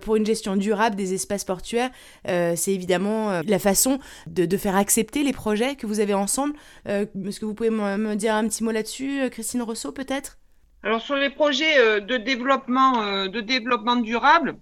pour 0.01 0.15
une 0.15 0.25
gestion 0.25 0.55
durable 0.55 0.95
des 0.95 1.13
espaces 1.13 1.43
portuaires, 1.43 1.89
c'est 2.25 2.71
évidemment 2.71 3.41
la 3.45 3.59
façon 3.59 3.99
de, 4.27 4.45
de, 4.45 4.57
faire 4.57 4.75
accepter 4.75 5.23
les 5.23 5.33
projets 5.33 5.75
que 5.75 5.87
vous 5.87 5.99
avez 5.99 6.13
ensemble. 6.13 6.53
Est-ce 6.85 7.39
que 7.39 7.45
vous 7.45 7.53
pouvez 7.53 7.71
me 7.71 8.15
dire 8.15 8.35
un 8.35 8.47
petit 8.47 8.63
mot 8.63 8.71
là-dessus, 8.71 9.29
Christine 9.31 9.61
Rousseau, 9.61 9.91
peut-être? 9.91 10.36
Alors 10.83 11.01
sur 11.01 11.15
les 11.15 11.29
projets 11.29 11.77
euh, 11.79 11.99
de 11.99 12.17
développement, 12.17 13.01
euh, 13.01 13.27
de 13.27 13.41
développement 13.41 13.95
durable, 13.95 14.57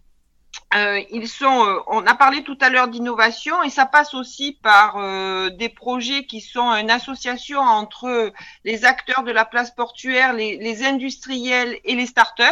euh, 0.74 1.02
ils 1.12 1.28
sont, 1.28 1.84
on 1.88 2.06
a 2.08 2.16
parlé 2.16 2.44
tout 2.44 2.58
à 2.62 2.70
l'heure 2.70 2.88
d'innovation 2.88 3.62
et 3.64 3.70
ça 3.70 3.86
passe 3.86 4.14
aussi 4.14 4.58
par 4.62 4.98
des 5.52 5.70
projets 5.70 6.26
qui 6.26 6.40
sont 6.42 6.72
une 6.74 6.90
association 6.90 7.60
entre 7.60 8.32
les 8.64 8.86
acteurs 8.86 9.24
de 9.24 9.32
la 9.32 9.46
place 9.46 9.72
portuaire, 9.72 10.34
les, 10.34 10.58
les 10.58 10.84
industriels 10.84 11.78
et 11.84 11.96
les 11.96 12.06
startups. 12.06 12.44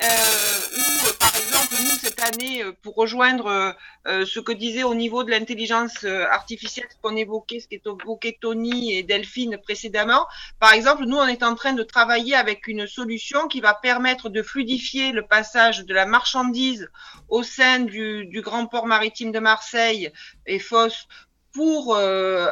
Euh, 0.00 0.06
où, 0.06 1.12
par 1.18 1.34
exemple, 1.34 1.74
nous, 1.82 1.98
cette 1.98 2.22
année, 2.22 2.62
euh, 2.62 2.72
pour 2.82 2.94
rejoindre 2.94 3.74
euh, 4.06 4.24
ce 4.24 4.38
que 4.38 4.52
disait 4.52 4.84
au 4.84 4.94
niveau 4.94 5.24
de 5.24 5.30
l'intelligence 5.30 6.04
artificielle, 6.04 6.86
ce 6.88 6.96
qu'on 7.02 7.16
évoquait, 7.16 7.58
ce 7.58 7.66
qu'évoquait 7.66 8.38
Tony 8.40 8.94
et 8.94 9.02
Delphine 9.02 9.58
précédemment, 9.58 10.26
par 10.60 10.72
exemple, 10.72 11.04
nous, 11.04 11.16
on 11.16 11.26
est 11.26 11.42
en 11.42 11.56
train 11.56 11.72
de 11.72 11.82
travailler 11.82 12.36
avec 12.36 12.68
une 12.68 12.86
solution 12.86 13.48
qui 13.48 13.60
va 13.60 13.74
permettre 13.74 14.28
de 14.28 14.40
fluidifier 14.40 15.10
le 15.10 15.26
passage 15.26 15.84
de 15.84 15.94
la 15.94 16.06
marchandise 16.06 16.88
au 17.28 17.42
sein 17.42 17.80
du, 17.80 18.26
du 18.26 18.40
grand 18.40 18.66
port 18.66 18.86
maritime 18.86 19.32
de 19.32 19.40
Marseille 19.40 20.12
et 20.46 20.60
Fosse 20.60 21.08
pour 21.58 21.96
euh, 21.96 22.46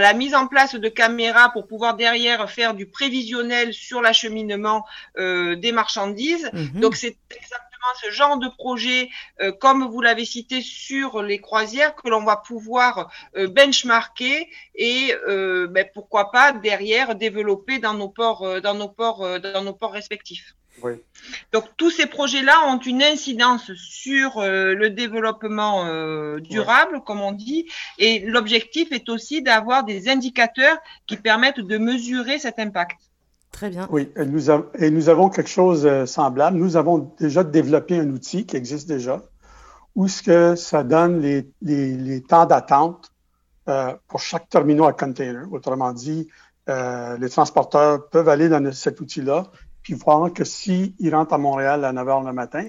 la 0.00 0.14
mise 0.14 0.34
en 0.34 0.46
place 0.46 0.76
de 0.76 0.88
caméras 0.88 1.50
pour 1.50 1.66
pouvoir 1.66 1.94
derrière 1.94 2.50
faire 2.50 2.72
du 2.72 2.86
prévisionnel 2.86 3.74
sur 3.74 4.00
l'acheminement 4.00 4.86
euh, 5.18 5.56
des 5.56 5.72
marchandises. 5.72 6.48
Mhm. 6.54 6.80
Donc 6.80 6.96
c'est 6.96 7.18
exactement 7.28 7.92
ce 8.02 8.10
genre 8.10 8.38
de 8.38 8.48
projet, 8.48 9.10
euh, 9.42 9.52
comme 9.52 9.86
vous 9.86 10.00
l'avez 10.00 10.24
cité 10.24 10.62
sur 10.62 11.22
les 11.22 11.38
croisières, 11.38 11.94
que 11.94 12.08
l'on 12.08 12.24
va 12.24 12.36
pouvoir 12.38 13.12
benchmarker 13.36 14.48
et 14.74 15.14
ben, 15.26 15.86
pourquoi 15.92 16.30
pas 16.30 16.52
derrière 16.52 17.16
développer 17.16 17.78
dans 17.78 17.92
nos 17.92 18.08
ports, 18.08 18.62
dans 18.62 18.74
nos 18.74 18.88
ports, 18.88 19.38
dans 19.38 19.62
nos 19.62 19.74
ports 19.74 19.92
respectifs. 19.92 20.54
Donc 21.52 21.64
tous 21.76 21.90
ces 21.90 22.06
projets-là 22.06 22.68
ont 22.68 22.78
une 22.78 23.02
incidence 23.02 23.72
sur 23.74 24.38
euh, 24.38 24.74
le 24.74 24.90
développement 24.90 25.86
euh, 25.86 26.40
durable, 26.40 27.02
comme 27.04 27.20
on 27.20 27.32
dit, 27.32 27.66
et 27.98 28.20
l'objectif 28.20 28.92
est 28.92 29.08
aussi 29.08 29.42
d'avoir 29.42 29.84
des 29.84 30.08
indicateurs 30.08 30.76
qui 31.06 31.16
permettent 31.16 31.60
de 31.60 31.78
mesurer 31.78 32.38
cet 32.38 32.58
impact. 32.58 32.98
Très 33.50 33.70
bien. 33.70 33.86
Oui, 33.90 34.10
et 34.16 34.26
nous, 34.26 34.50
et 34.50 34.90
nous 34.90 35.08
avons 35.08 35.28
quelque 35.28 35.50
chose 35.50 35.84
de 35.84 35.88
euh, 35.88 36.06
semblable. 36.06 36.56
Nous 36.56 36.76
avons 36.76 37.14
déjà 37.18 37.44
développé 37.44 37.98
un 37.98 38.10
outil 38.10 38.46
qui 38.46 38.56
existe 38.56 38.88
déjà, 38.88 39.22
où 39.94 40.08
ce 40.08 40.22
que 40.22 40.56
ça 40.56 40.82
donne 40.82 41.20
les, 41.20 41.48
les, 41.62 42.22
temps 42.22 42.46
d'attente 42.46 43.10
pour 44.08 44.20
chaque 44.20 44.48
terminal 44.50 44.88
à 44.88 44.92
container. 44.92 45.46
Autrement 45.50 45.92
dit, 45.92 46.28
les 46.66 47.30
transporteurs 47.30 48.10
peuvent 48.10 48.28
aller 48.28 48.50
dans 48.50 48.72
cet 48.72 49.00
outil-là 49.00 49.44
puis 49.84 49.94
voir 49.94 50.32
que 50.32 50.42
s'ils 50.42 50.94
rentrent 51.12 51.34
à 51.34 51.38
Montréal 51.38 51.84
à 51.84 51.92
9 51.92 52.06
h 52.06 52.26
le 52.26 52.32
matin, 52.32 52.68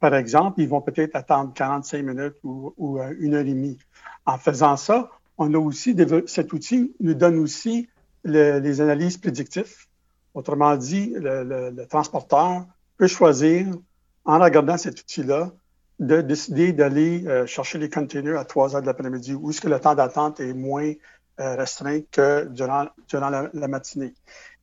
par 0.00 0.14
exemple, 0.14 0.60
ils 0.60 0.68
vont 0.68 0.82
peut-être 0.82 1.16
attendre 1.16 1.54
45 1.54 2.02
minutes 2.02 2.36
ou, 2.42 2.98
euh, 2.98 3.14
une 3.20 3.34
heure 3.34 3.40
et 3.40 3.44
demie. 3.44 3.78
En 4.26 4.36
faisant 4.36 4.76
ça, 4.76 5.08
on 5.38 5.54
a 5.54 5.58
aussi 5.58 5.96
cet 6.26 6.52
outil 6.52 6.94
nous 7.00 7.14
donne 7.14 7.38
aussi 7.38 7.88
les 8.24 8.80
analyses 8.82 9.16
prédictives. 9.16 9.86
Autrement 10.34 10.76
dit, 10.76 11.12
le, 11.16 11.84
transporteur 11.86 12.66
peut 12.98 13.06
choisir, 13.06 13.66
en 14.24 14.38
regardant 14.38 14.76
cet 14.76 15.00
outil-là, 15.00 15.50
de 15.98 16.20
décider 16.20 16.72
d'aller 16.72 17.26
euh, 17.26 17.46
chercher 17.46 17.78
les 17.78 17.90
containers 17.90 18.38
à 18.38 18.44
3 18.44 18.74
heures 18.74 18.82
de 18.82 18.86
l'après-midi, 18.86 19.34
où 19.34 19.50
est-ce 19.50 19.60
que 19.60 19.68
le 19.68 19.78
temps 19.78 19.94
d'attente 19.94 20.40
est 20.40 20.54
moins 20.54 20.92
euh, 21.40 21.56
restreint 21.56 22.00
que 22.10 22.46
durant, 22.46 22.86
la, 23.12 23.68
matinée. 23.68 24.14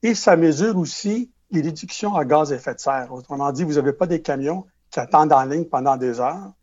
Et 0.04 0.16
ça 0.16 0.36
mesure 0.36 0.78
aussi 0.78 1.32
les 1.52 1.62
réductions 1.62 2.16
à 2.16 2.26
gaz 2.26 2.52
à 2.52 2.56
effet 2.56 2.74
de 2.74 2.80
serre. 2.80 3.12
Autrement 3.14 3.52
dit, 3.52 3.64
vous 3.64 3.74
n'avez 3.74 3.94
pas 3.94 4.08
des 4.08 4.22
camions 4.22 4.66
qui 4.90 5.00
attendent 5.00 5.34
en 5.34 5.44
ligne 5.44 5.66
pendant 5.66 5.98
des 5.98 6.20
heures, 6.20 6.54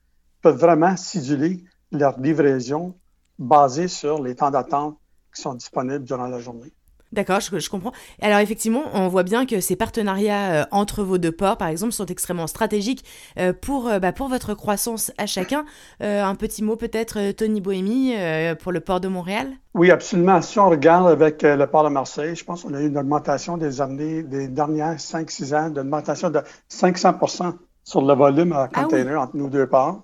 peuvent 0.41 0.59
vraiment 0.59 0.97
siduler 0.97 1.65
leur 1.91 2.19
livraison 2.21 2.99
basée 3.39 3.89
sur 3.89 4.23
les 4.23 4.35
temps 4.35 4.51
d'attente 4.51 4.99
qui 5.35 5.43
sont 5.43 5.55
disponibles 5.55 6.05
durant 6.05 6.27
la 6.27 6.39
journée. 6.39 6.73
D'accord, 7.15 7.39
je, 7.39 7.71
comprends. 7.71 7.93
Alors 8.21 8.41
effectivement, 8.41 8.83
on 8.93 9.07
voit 9.07 9.23
bien 9.23 9.47
que 9.47 9.61
ces 9.61 9.77
partenariats 9.77 10.53
euh, 10.53 10.65
entre 10.73 11.05
vos 11.05 11.17
deux 11.17 11.31
ports, 11.31 11.57
par 11.57 11.69
exemple, 11.69 11.93
sont 11.93 12.07
extrêmement 12.07 12.49
stratégiques 12.49 13.05
euh, 13.39 13.53
pour, 13.53 13.87
euh, 13.87 14.01
bah, 14.01 14.11
pour 14.11 14.27
votre 14.27 14.55
croissance 14.55 15.13
à 15.17 15.27
chacun. 15.27 15.65
un 16.01 16.35
petit 16.35 16.65
mot 16.65 16.75
peut-être, 16.75 17.31
Tony 17.31 17.61
Bohémy, 17.61 18.15
pour 18.61 18.73
le 18.73 18.81
port 18.81 19.01
de 19.01 19.07
Montréal 19.07 19.53
Oui, 19.75 19.93
absolument. 19.93 20.43
Si 20.43 20.59
on 20.59 20.69
regarde 20.69 21.07
avec 21.09 21.43
le 21.43 21.65
port 21.67 21.85
de 21.85 21.89
Marseille, 21.89 22.35
je 22.35 22.45
pense 22.45 22.65
qu'on 22.65 22.75
a 22.75 22.81
eu 22.81 22.89
une 22.89 22.99
augmentation 22.99 23.57
des 23.57 23.81
années, 23.81 24.25
des 24.25 24.49
dernières 24.49 24.97
5-6 24.97 25.55
ans, 25.55 25.69
d'une 25.69 25.81
augmentation 25.81 26.31
de 26.31 26.41
500 26.69 27.15
sur 27.85 28.03
le 28.03 28.15
volume 28.15 28.53
à 28.53 28.69
ah 28.73 28.83
container 28.83 29.21
entre 29.21 29.37
nos 29.37 29.49
deux 29.49 29.69
ports. 29.69 30.03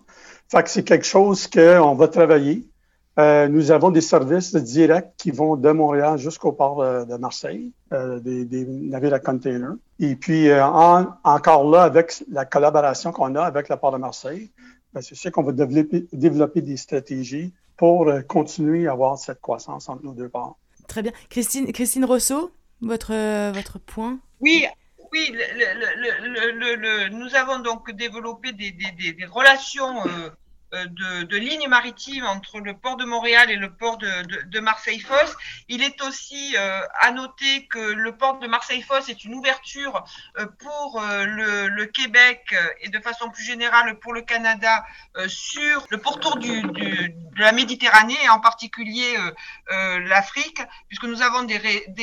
Fait 0.48 0.62
que 0.62 0.70
c'est 0.70 0.84
quelque 0.84 1.06
chose 1.06 1.48
qu'on 1.48 1.94
va 1.94 2.08
travailler 2.08 2.69
Euh, 3.18 3.48
nous 3.48 3.70
avons 3.70 3.90
des 3.90 4.00
services 4.00 4.54
directs 4.54 5.12
qui 5.16 5.30
vont 5.30 5.56
de 5.56 5.70
Montréal 5.70 6.16
jusqu'au 6.18 6.52
port 6.52 7.06
de 7.06 7.16
Marseille, 7.16 7.72
des, 7.90 8.44
des, 8.44 8.64
navires 8.64 9.14
à 9.14 9.18
container. 9.18 9.72
Et 9.98 10.16
puis, 10.16 10.48
encore 10.52 11.68
là, 11.68 11.82
avec 11.82 12.22
la 12.30 12.44
collaboration 12.44 13.12
qu'on 13.12 13.34
a 13.34 13.42
avec 13.42 13.68
le 13.68 13.76
port 13.76 13.92
de 13.92 13.98
Marseille, 13.98 14.50
ben, 14.94 15.02
c'est 15.02 15.16
sûr 15.16 15.32
qu'on 15.32 15.42
va 15.42 15.52
développer, 15.52 16.06
développer, 16.12 16.62
des 16.62 16.76
stratégies 16.76 17.52
pour 17.76 18.10
continuer 18.28 18.86
à 18.86 18.92
avoir 18.92 19.18
cette 19.18 19.40
croissance 19.40 19.88
entre 19.88 20.04
nos 20.04 20.12
deux 20.12 20.28
ports. 20.28 20.56
Très 20.86 21.02
bien. 21.02 21.12
Christine, 21.28 21.72
Christine 21.72 22.04
Rousseau, 22.04 22.52
votre, 22.80 23.12
votre 23.52 23.78
point? 23.78 24.18
Oui, 24.40 24.66
oui, 25.12 25.32
le, 25.32 27.08
nous 27.08 27.34
avons 27.34 27.58
donc 27.60 27.90
développé 27.92 28.52
des, 28.52 28.70
des, 28.70 29.12
des 29.12 29.24
relations 29.24 30.06
euh, 30.06 30.08
euh, 30.08 30.30
de, 30.72 31.24
de 31.24 31.36
lignes 31.36 31.68
maritimes 31.68 32.24
entre 32.26 32.60
le 32.60 32.74
port 32.74 32.96
de 32.96 33.04
Montréal 33.04 33.50
et 33.50 33.56
le 33.56 33.72
port 33.72 33.98
de, 33.98 34.60
Marseille-Fosse. 34.60 35.36
Il 35.68 35.82
est 35.82 36.00
aussi 36.02 36.54
euh, 36.56 36.80
à 37.00 37.10
noter 37.12 37.66
que 37.66 37.78
le 37.78 38.16
port 38.16 38.38
de 38.38 38.46
Marseille-Fosse 38.46 39.08
est 39.08 39.24
une 39.24 39.34
ouverture 39.34 40.04
euh, 40.38 40.46
pour 40.58 41.02
le, 41.02 41.84
Québec 41.86 42.54
et 42.82 42.88
de 42.88 43.00
façon 43.00 43.30
plus 43.30 43.42
générale 43.42 43.98
pour 43.98 44.12
le 44.12 44.20
Canada 44.22 44.84
sur 45.26 45.86
le 45.90 45.98
pourtour 45.98 46.36
de 46.36 47.40
la 47.40 47.52
Méditerranée 47.52 48.16
et 48.22 48.28
en 48.28 48.38
particulier 48.38 49.16
l'Afrique, 49.68 50.60
puisque 50.88 51.04
nous 51.04 51.22
avons 51.22 51.42
des, 51.42 51.58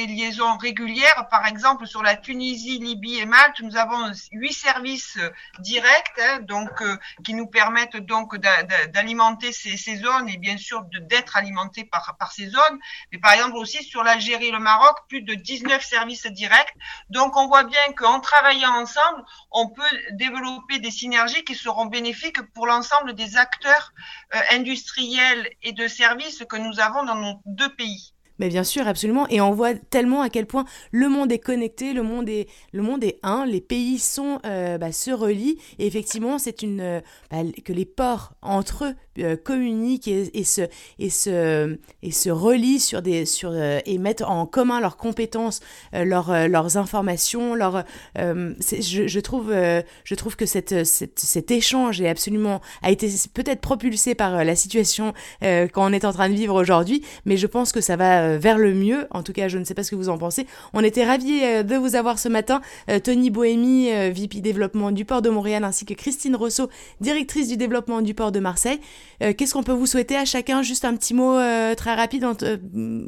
liaisons 0.08 0.58
régulières. 0.58 1.28
Par 1.30 1.46
exemple, 1.46 1.86
sur 1.86 2.04
la 2.04 2.16
Tunisie, 2.18 2.80
Libye 2.80 3.20
et 3.20 3.26
Malte, 3.26 3.62
nous 3.62 3.78
avons 3.78 4.12
huit 4.32 4.54
services 4.54 5.18
directs, 5.60 6.20
hein, 6.20 6.40
donc 6.42 6.84
qui 7.24 7.34
nous 7.34 7.48
permettent 7.48 7.98
donc 7.98 8.36
de 8.36 8.57
d'alimenter 8.64 9.52
ces, 9.52 9.98
zones 9.98 10.30
et 10.30 10.38
bien 10.38 10.58
sûr 10.58 10.84
d'être 11.02 11.38
alimenté 11.38 11.84
par, 11.86 12.16
par 12.18 12.32
ces 12.32 12.48
zones. 12.48 12.80
Mais 13.12 13.20
par 13.20 13.34
exemple 13.34 13.58
aussi 13.58 13.84
sur 13.84 14.04
l'Algérie 14.04 14.48
et 14.48 14.52
le 14.52 14.60
Maroc, 14.60 14.98
plus 15.10 15.22
de 15.22 15.34
19 15.34 15.84
services 15.84 16.28
directs. 16.28 16.74
Donc 17.10 17.36
on 17.38 17.48
voit 17.48 17.64
bien 17.64 17.94
qu'en 17.96 18.20
travaillant 18.20 18.74
ensemble, 18.74 19.24
on 19.52 19.70
peut 19.70 19.84
développer 20.12 20.80
des 20.80 20.92
synergies 20.92 21.44
qui 21.44 21.56
seront 21.56 21.86
bénéfiques 21.86 22.42
pour 22.54 22.68
l'ensemble 22.68 23.14
des 23.14 23.38
acteurs 23.38 23.94
euh, 24.36 24.40
industriels 24.52 25.50
et 25.62 25.74
de 25.74 25.88
services 25.88 26.44
que 26.50 26.58
nous 26.58 26.80
avons 26.80 27.04
dans 27.04 27.16
nos 27.16 27.42
deux 27.46 27.74
pays. 27.76 28.14
Mais 28.40 28.50
bien 28.50 28.64
sûr, 28.64 28.88
absolument. 28.88 29.28
Et 29.30 29.42
on 29.42 29.52
voit 29.52 29.74
tellement 29.74 30.22
à 30.22 30.30
quel 30.30 30.46
point 30.46 30.66
le 30.92 31.10
monde 31.10 31.32
est 31.32 31.40
connecté, 31.40 31.94
le 31.94 32.04
monde 32.04 32.30
est, 32.30 32.48
le 32.72 32.82
monde 32.82 33.04
est 33.04 33.20
un, 33.24 33.46
les 33.46 33.62
pays 33.62 34.00
sont, 34.00 34.40
euh, 34.46 34.78
bah, 34.78 34.92
se 34.92 35.12
relient. 35.12 35.58
Et 35.80 35.88
effectivement, 35.88 36.38
c'est 36.38 36.62
une 36.62 36.82
euh, 36.82 37.02
bah, 37.32 37.38
que 37.66 37.74
les 37.74 37.86
ports 37.86 38.34
entre 38.42 38.86
eux 38.86 38.96
euh, 39.20 39.36
communiquent 39.36 40.08
et, 40.08 40.44
se, 40.44 40.62
et, 41.00 41.10
se, 41.10 41.78
et 42.04 42.12
se 42.12 42.30
relient 42.30 42.80
sur 42.80 43.02
des, 43.02 43.26
sur, 43.26 43.54
et 43.56 43.98
mettent 43.98 44.22
en 44.22 44.46
commun 44.46 44.80
leurs 44.80 44.98
compétences, 44.98 45.62
leurs, 45.94 46.48
leurs 46.48 46.78
informations. 46.78 47.56
Leur, 47.56 47.84
je, 48.16 49.08
je, 49.08 49.20
trouve, 49.20 49.52
je 49.52 50.16
trouve 50.16 50.36
que 50.36 50.46
cette, 50.46 50.84
cette, 50.86 51.20
cet 51.20 51.52
échange 51.52 52.02
est 52.02 52.10
absolument, 52.10 52.62
a 52.82 52.92
été 52.92 53.10
peut-être 53.34 53.62
propulsé 53.62 54.16
par 54.16 54.44
la 54.44 54.56
situation 54.56 55.14
qu'on 55.42 55.94
est 55.94 56.06
en 56.06 56.14
train 56.14 56.30
de 56.30 56.36
vivre 56.36 56.60
aujourd'hui, 56.60 57.04
mais 57.26 57.38
je 57.38 57.48
pense 57.48 57.72
que 57.72 57.82
ça 57.82 57.96
va 57.96 58.28
euh, 58.28 58.38
vers 58.38 58.58
le 58.58 58.74
mieux. 58.74 59.08
En 59.12 59.24
tout 59.24 59.34
cas, 59.34 59.48
je 59.48 59.58
ne 59.58 59.64
sais 59.64 59.74
pas 59.74 59.84
ce 59.84 59.92
que 59.92 59.96
vous 59.96 60.10
en 60.10 60.18
pensez. 60.18 60.48
On 60.74 60.84
était 60.84 61.06
ravis 61.06 61.40
euh, 61.44 61.64
de 61.64 61.76
vous 61.76 61.96
avoir 61.96 62.20
ce 62.20 62.30
matin. 62.30 62.62
Euh, 62.90 63.00
Tony 63.00 63.30
Bohémy, 63.30 63.90
VP 64.12 64.42
développement 64.42 64.92
du 64.92 65.06
port 65.06 65.22
de 65.22 65.30
Montréal, 65.30 65.64
ainsi 65.64 65.86
que 65.86 65.94
Christine 65.94 66.36
Rousseau, 66.36 66.70
directrice 67.02 67.48
du 67.48 67.58
développement 67.58 68.02
du 68.02 68.14
port 68.14 68.32
de 68.32 68.40
Marseille. 68.40 68.80
Qu'est-ce 69.20 69.54
qu'on 69.54 69.64
peut 69.64 69.72
vous 69.72 69.88
souhaiter 69.88 70.16
à 70.16 70.26
chacun? 70.26 70.62
Juste 70.62 70.86
un 70.86 70.96
petit 70.96 71.14
mot 71.14 71.38
très 71.76 71.96
rapide 71.96 72.26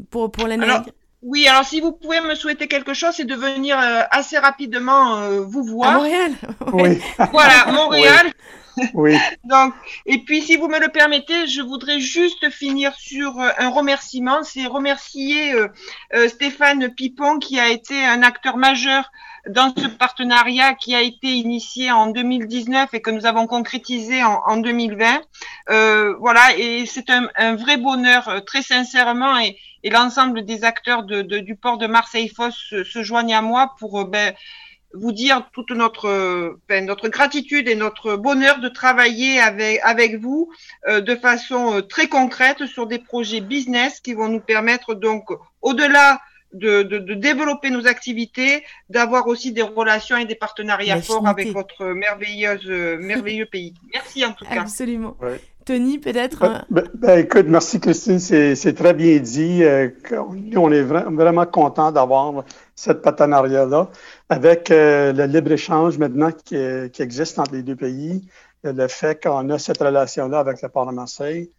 pour, 0.09 0.31
pour 0.31 0.47
l'année 0.47 0.67
oui, 1.21 1.49
alors 1.49 1.65
si 1.65 1.81
vous 1.81 1.91
pouvez 1.91 2.21
me 2.21 2.33
souhaiter 2.33 2.69
quelque 2.69 2.93
chose, 2.93 3.09
c'est 3.13 3.25
de 3.25 3.35
venir 3.35 3.77
assez 4.09 4.37
rapidement 4.37 5.29
vous 5.41 5.65
voir. 5.65 5.89
À 5.89 5.93
Montréal 5.95 6.31
Oui. 6.71 7.01
voilà, 7.33 7.65
Montréal. 7.73 8.31
Oui. 8.93 9.17
Donc, 9.43 9.73
et 10.05 10.19
puis, 10.19 10.41
si 10.41 10.57
vous 10.57 10.67
me 10.67 10.79
le 10.79 10.89
permettez, 10.89 11.47
je 11.47 11.61
voudrais 11.61 11.99
juste 11.99 12.49
finir 12.49 12.93
sur 12.95 13.39
euh, 13.39 13.49
un 13.57 13.69
remerciement. 13.69 14.43
C'est 14.43 14.65
remercier 14.65 15.53
euh, 15.53 15.67
euh, 16.13 16.27
Stéphane 16.27 16.89
Pipon, 16.93 17.39
qui 17.39 17.59
a 17.59 17.69
été 17.69 18.03
un 18.05 18.23
acteur 18.23 18.57
majeur 18.57 19.11
dans 19.49 19.73
ce 19.75 19.87
partenariat 19.87 20.73
qui 20.73 20.95
a 20.95 21.01
été 21.01 21.27
initié 21.27 21.91
en 21.91 22.07
2019 22.07 22.93
et 22.93 23.01
que 23.01 23.11
nous 23.11 23.25
avons 23.25 23.47
concrétisé 23.47 24.23
en, 24.23 24.41
en 24.45 24.57
2020. 24.57 25.21
Euh, 25.69 26.15
voilà, 26.19 26.55
et 26.57 26.85
c'est 26.85 27.09
un, 27.09 27.27
un, 27.35 27.55
vrai 27.55 27.77
bonheur, 27.77 28.43
très 28.45 28.61
sincèrement, 28.61 29.37
et, 29.39 29.57
et 29.83 29.89
l'ensemble 29.89 30.45
des 30.45 30.63
acteurs 30.63 31.03
de, 31.03 31.21
de, 31.21 31.39
du 31.39 31.55
port 31.55 31.77
de 31.77 31.87
Marseille-Fosse 31.87 32.57
se, 32.69 32.83
se, 32.83 33.03
joignent 33.03 33.35
à 33.35 33.41
moi 33.41 33.75
pour 33.79 34.05
ben, 34.05 34.33
vous 34.93 35.11
dire 35.11 35.49
toute 35.53 35.71
notre, 35.71 36.57
ben, 36.67 36.85
notre 36.85 37.09
gratitude 37.09 37.67
et 37.67 37.75
notre 37.75 38.15
bonheur 38.15 38.59
de 38.59 38.69
travailler 38.69 39.39
avec, 39.39 39.79
avec 39.83 40.19
vous 40.19 40.51
euh, 40.87 41.01
de 41.01 41.15
façon 41.15 41.75
euh, 41.77 41.81
très 41.81 42.07
concrète 42.07 42.65
sur 42.65 42.87
des 42.87 42.99
projets 42.99 43.41
business 43.41 43.99
qui 43.99 44.13
vont 44.13 44.29
nous 44.29 44.39
permettre 44.39 44.95
donc, 44.95 45.25
au-delà 45.61 46.19
de, 46.53 46.83
de, 46.83 46.97
de, 46.97 47.13
développer 47.13 47.69
nos 47.69 47.85
activités, 47.87 48.63
d'avoir 48.89 49.27
aussi 49.27 49.51
des 49.51 49.61
relations 49.61 50.17
et 50.17 50.25
des 50.25 50.35
partenariats 50.35 51.01
forts 51.01 51.27
avec 51.27 51.51
votre 51.51 51.85
merveilleuse, 51.85 52.65
merveilleux 52.99 53.45
pays. 53.45 53.73
Merci 53.93 54.25
en 54.25 54.33
tout 54.33 54.45
cas. 54.45 54.61
Absolument. 54.61 55.15
Tony, 55.65 55.99
peut-être 55.99 56.39
ben, 56.39 56.65
ben, 56.71 56.83
ben, 56.95 57.19
Écoute, 57.19 57.45
merci 57.47 57.79
Christine, 57.79 58.19
c'est 58.19 58.73
très 58.73 58.93
bien 58.95 59.19
dit. 59.19 59.63
Euh, 59.63 59.89
on 60.55 60.71
est 60.71 60.81
vraiment 60.81 61.45
content 61.45 61.91
d'avoir 61.91 62.43
cette 62.75 63.03
partenariat-là 63.03 63.91
avec 64.29 64.71
euh, 64.71 65.13
le 65.13 65.25
libre-échange 65.25 65.99
maintenant 65.99 66.31
qui, 66.31 66.55
qui, 66.91 67.01
existe 67.03 67.37
entre 67.37 67.53
les 67.53 67.61
deux 67.61 67.75
pays. 67.75 68.27
Le 68.63 68.87
fait 68.87 69.21
qu'on 69.21 69.47
a 69.51 69.59
cette 69.59 69.77
relation-là 69.77 70.39
avec 70.39 70.61
le 70.61 70.69
port 70.69 70.87
de 70.87 70.91
Marseille, 70.91 71.51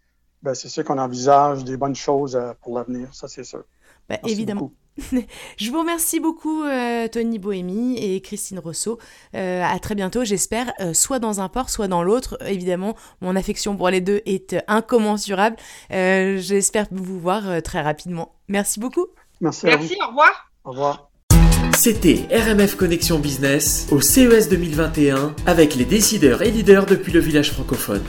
ben, 0.43 0.55
c'est 0.55 0.69
sûr 0.69 0.83
qu'on 0.83 0.97
envisage 0.97 1.63
des 1.63 1.77
bonnes 1.77 1.95
choses 1.95 2.35
euh, 2.35 2.53
pour 2.61 2.77
l'avenir, 2.77 3.07
ça 3.13 3.27
c'est 3.27 3.43
sûr. 3.43 3.63
Ben, 4.09 4.17
évidemment. 4.25 4.71
Je 5.57 5.71
vous 5.71 5.79
remercie 5.79 6.19
beaucoup, 6.19 6.63
euh, 6.63 7.07
Tony 7.07 7.39
Bohémy 7.39 7.97
et 7.97 8.21
Christine 8.21 8.59
Rousseau. 8.59 8.99
Euh, 9.35 9.63
à 9.63 9.79
très 9.79 9.95
bientôt, 9.95 10.23
j'espère, 10.23 10.71
euh, 10.79 10.93
soit 10.93 11.19
dans 11.19 11.39
un 11.39 11.49
port, 11.49 11.69
soit 11.69 11.87
dans 11.87 12.03
l'autre. 12.03 12.37
Évidemment, 12.45 12.95
mon 13.21 13.35
affection 13.35 13.75
pour 13.75 13.89
les 13.89 14.01
deux 14.01 14.21
est 14.25 14.55
incommensurable. 14.67 15.55
j'espère 15.89 16.87
vous 16.91 17.19
voir 17.19 17.61
très 17.63 17.81
rapidement. 17.81 18.35
Merci 18.47 18.79
beaucoup. 18.79 19.07
Merci. 19.39 19.65
Merci, 19.65 19.95
au 20.03 20.09
revoir. 20.09 20.51
Au 20.63 20.71
revoir. 20.71 21.11
C'était 21.73 22.27
RMF 22.31 22.75
Connexion 22.75 23.17
Business 23.17 23.87
au 23.91 24.01
CES 24.01 24.49
2021 24.49 25.35
avec 25.45 25.75
les 25.75 25.85
décideurs 25.85 26.41
et 26.41 26.51
leaders 26.51 26.85
depuis 26.85 27.11
le 27.11 27.19
village 27.19 27.51
francophone. 27.51 28.03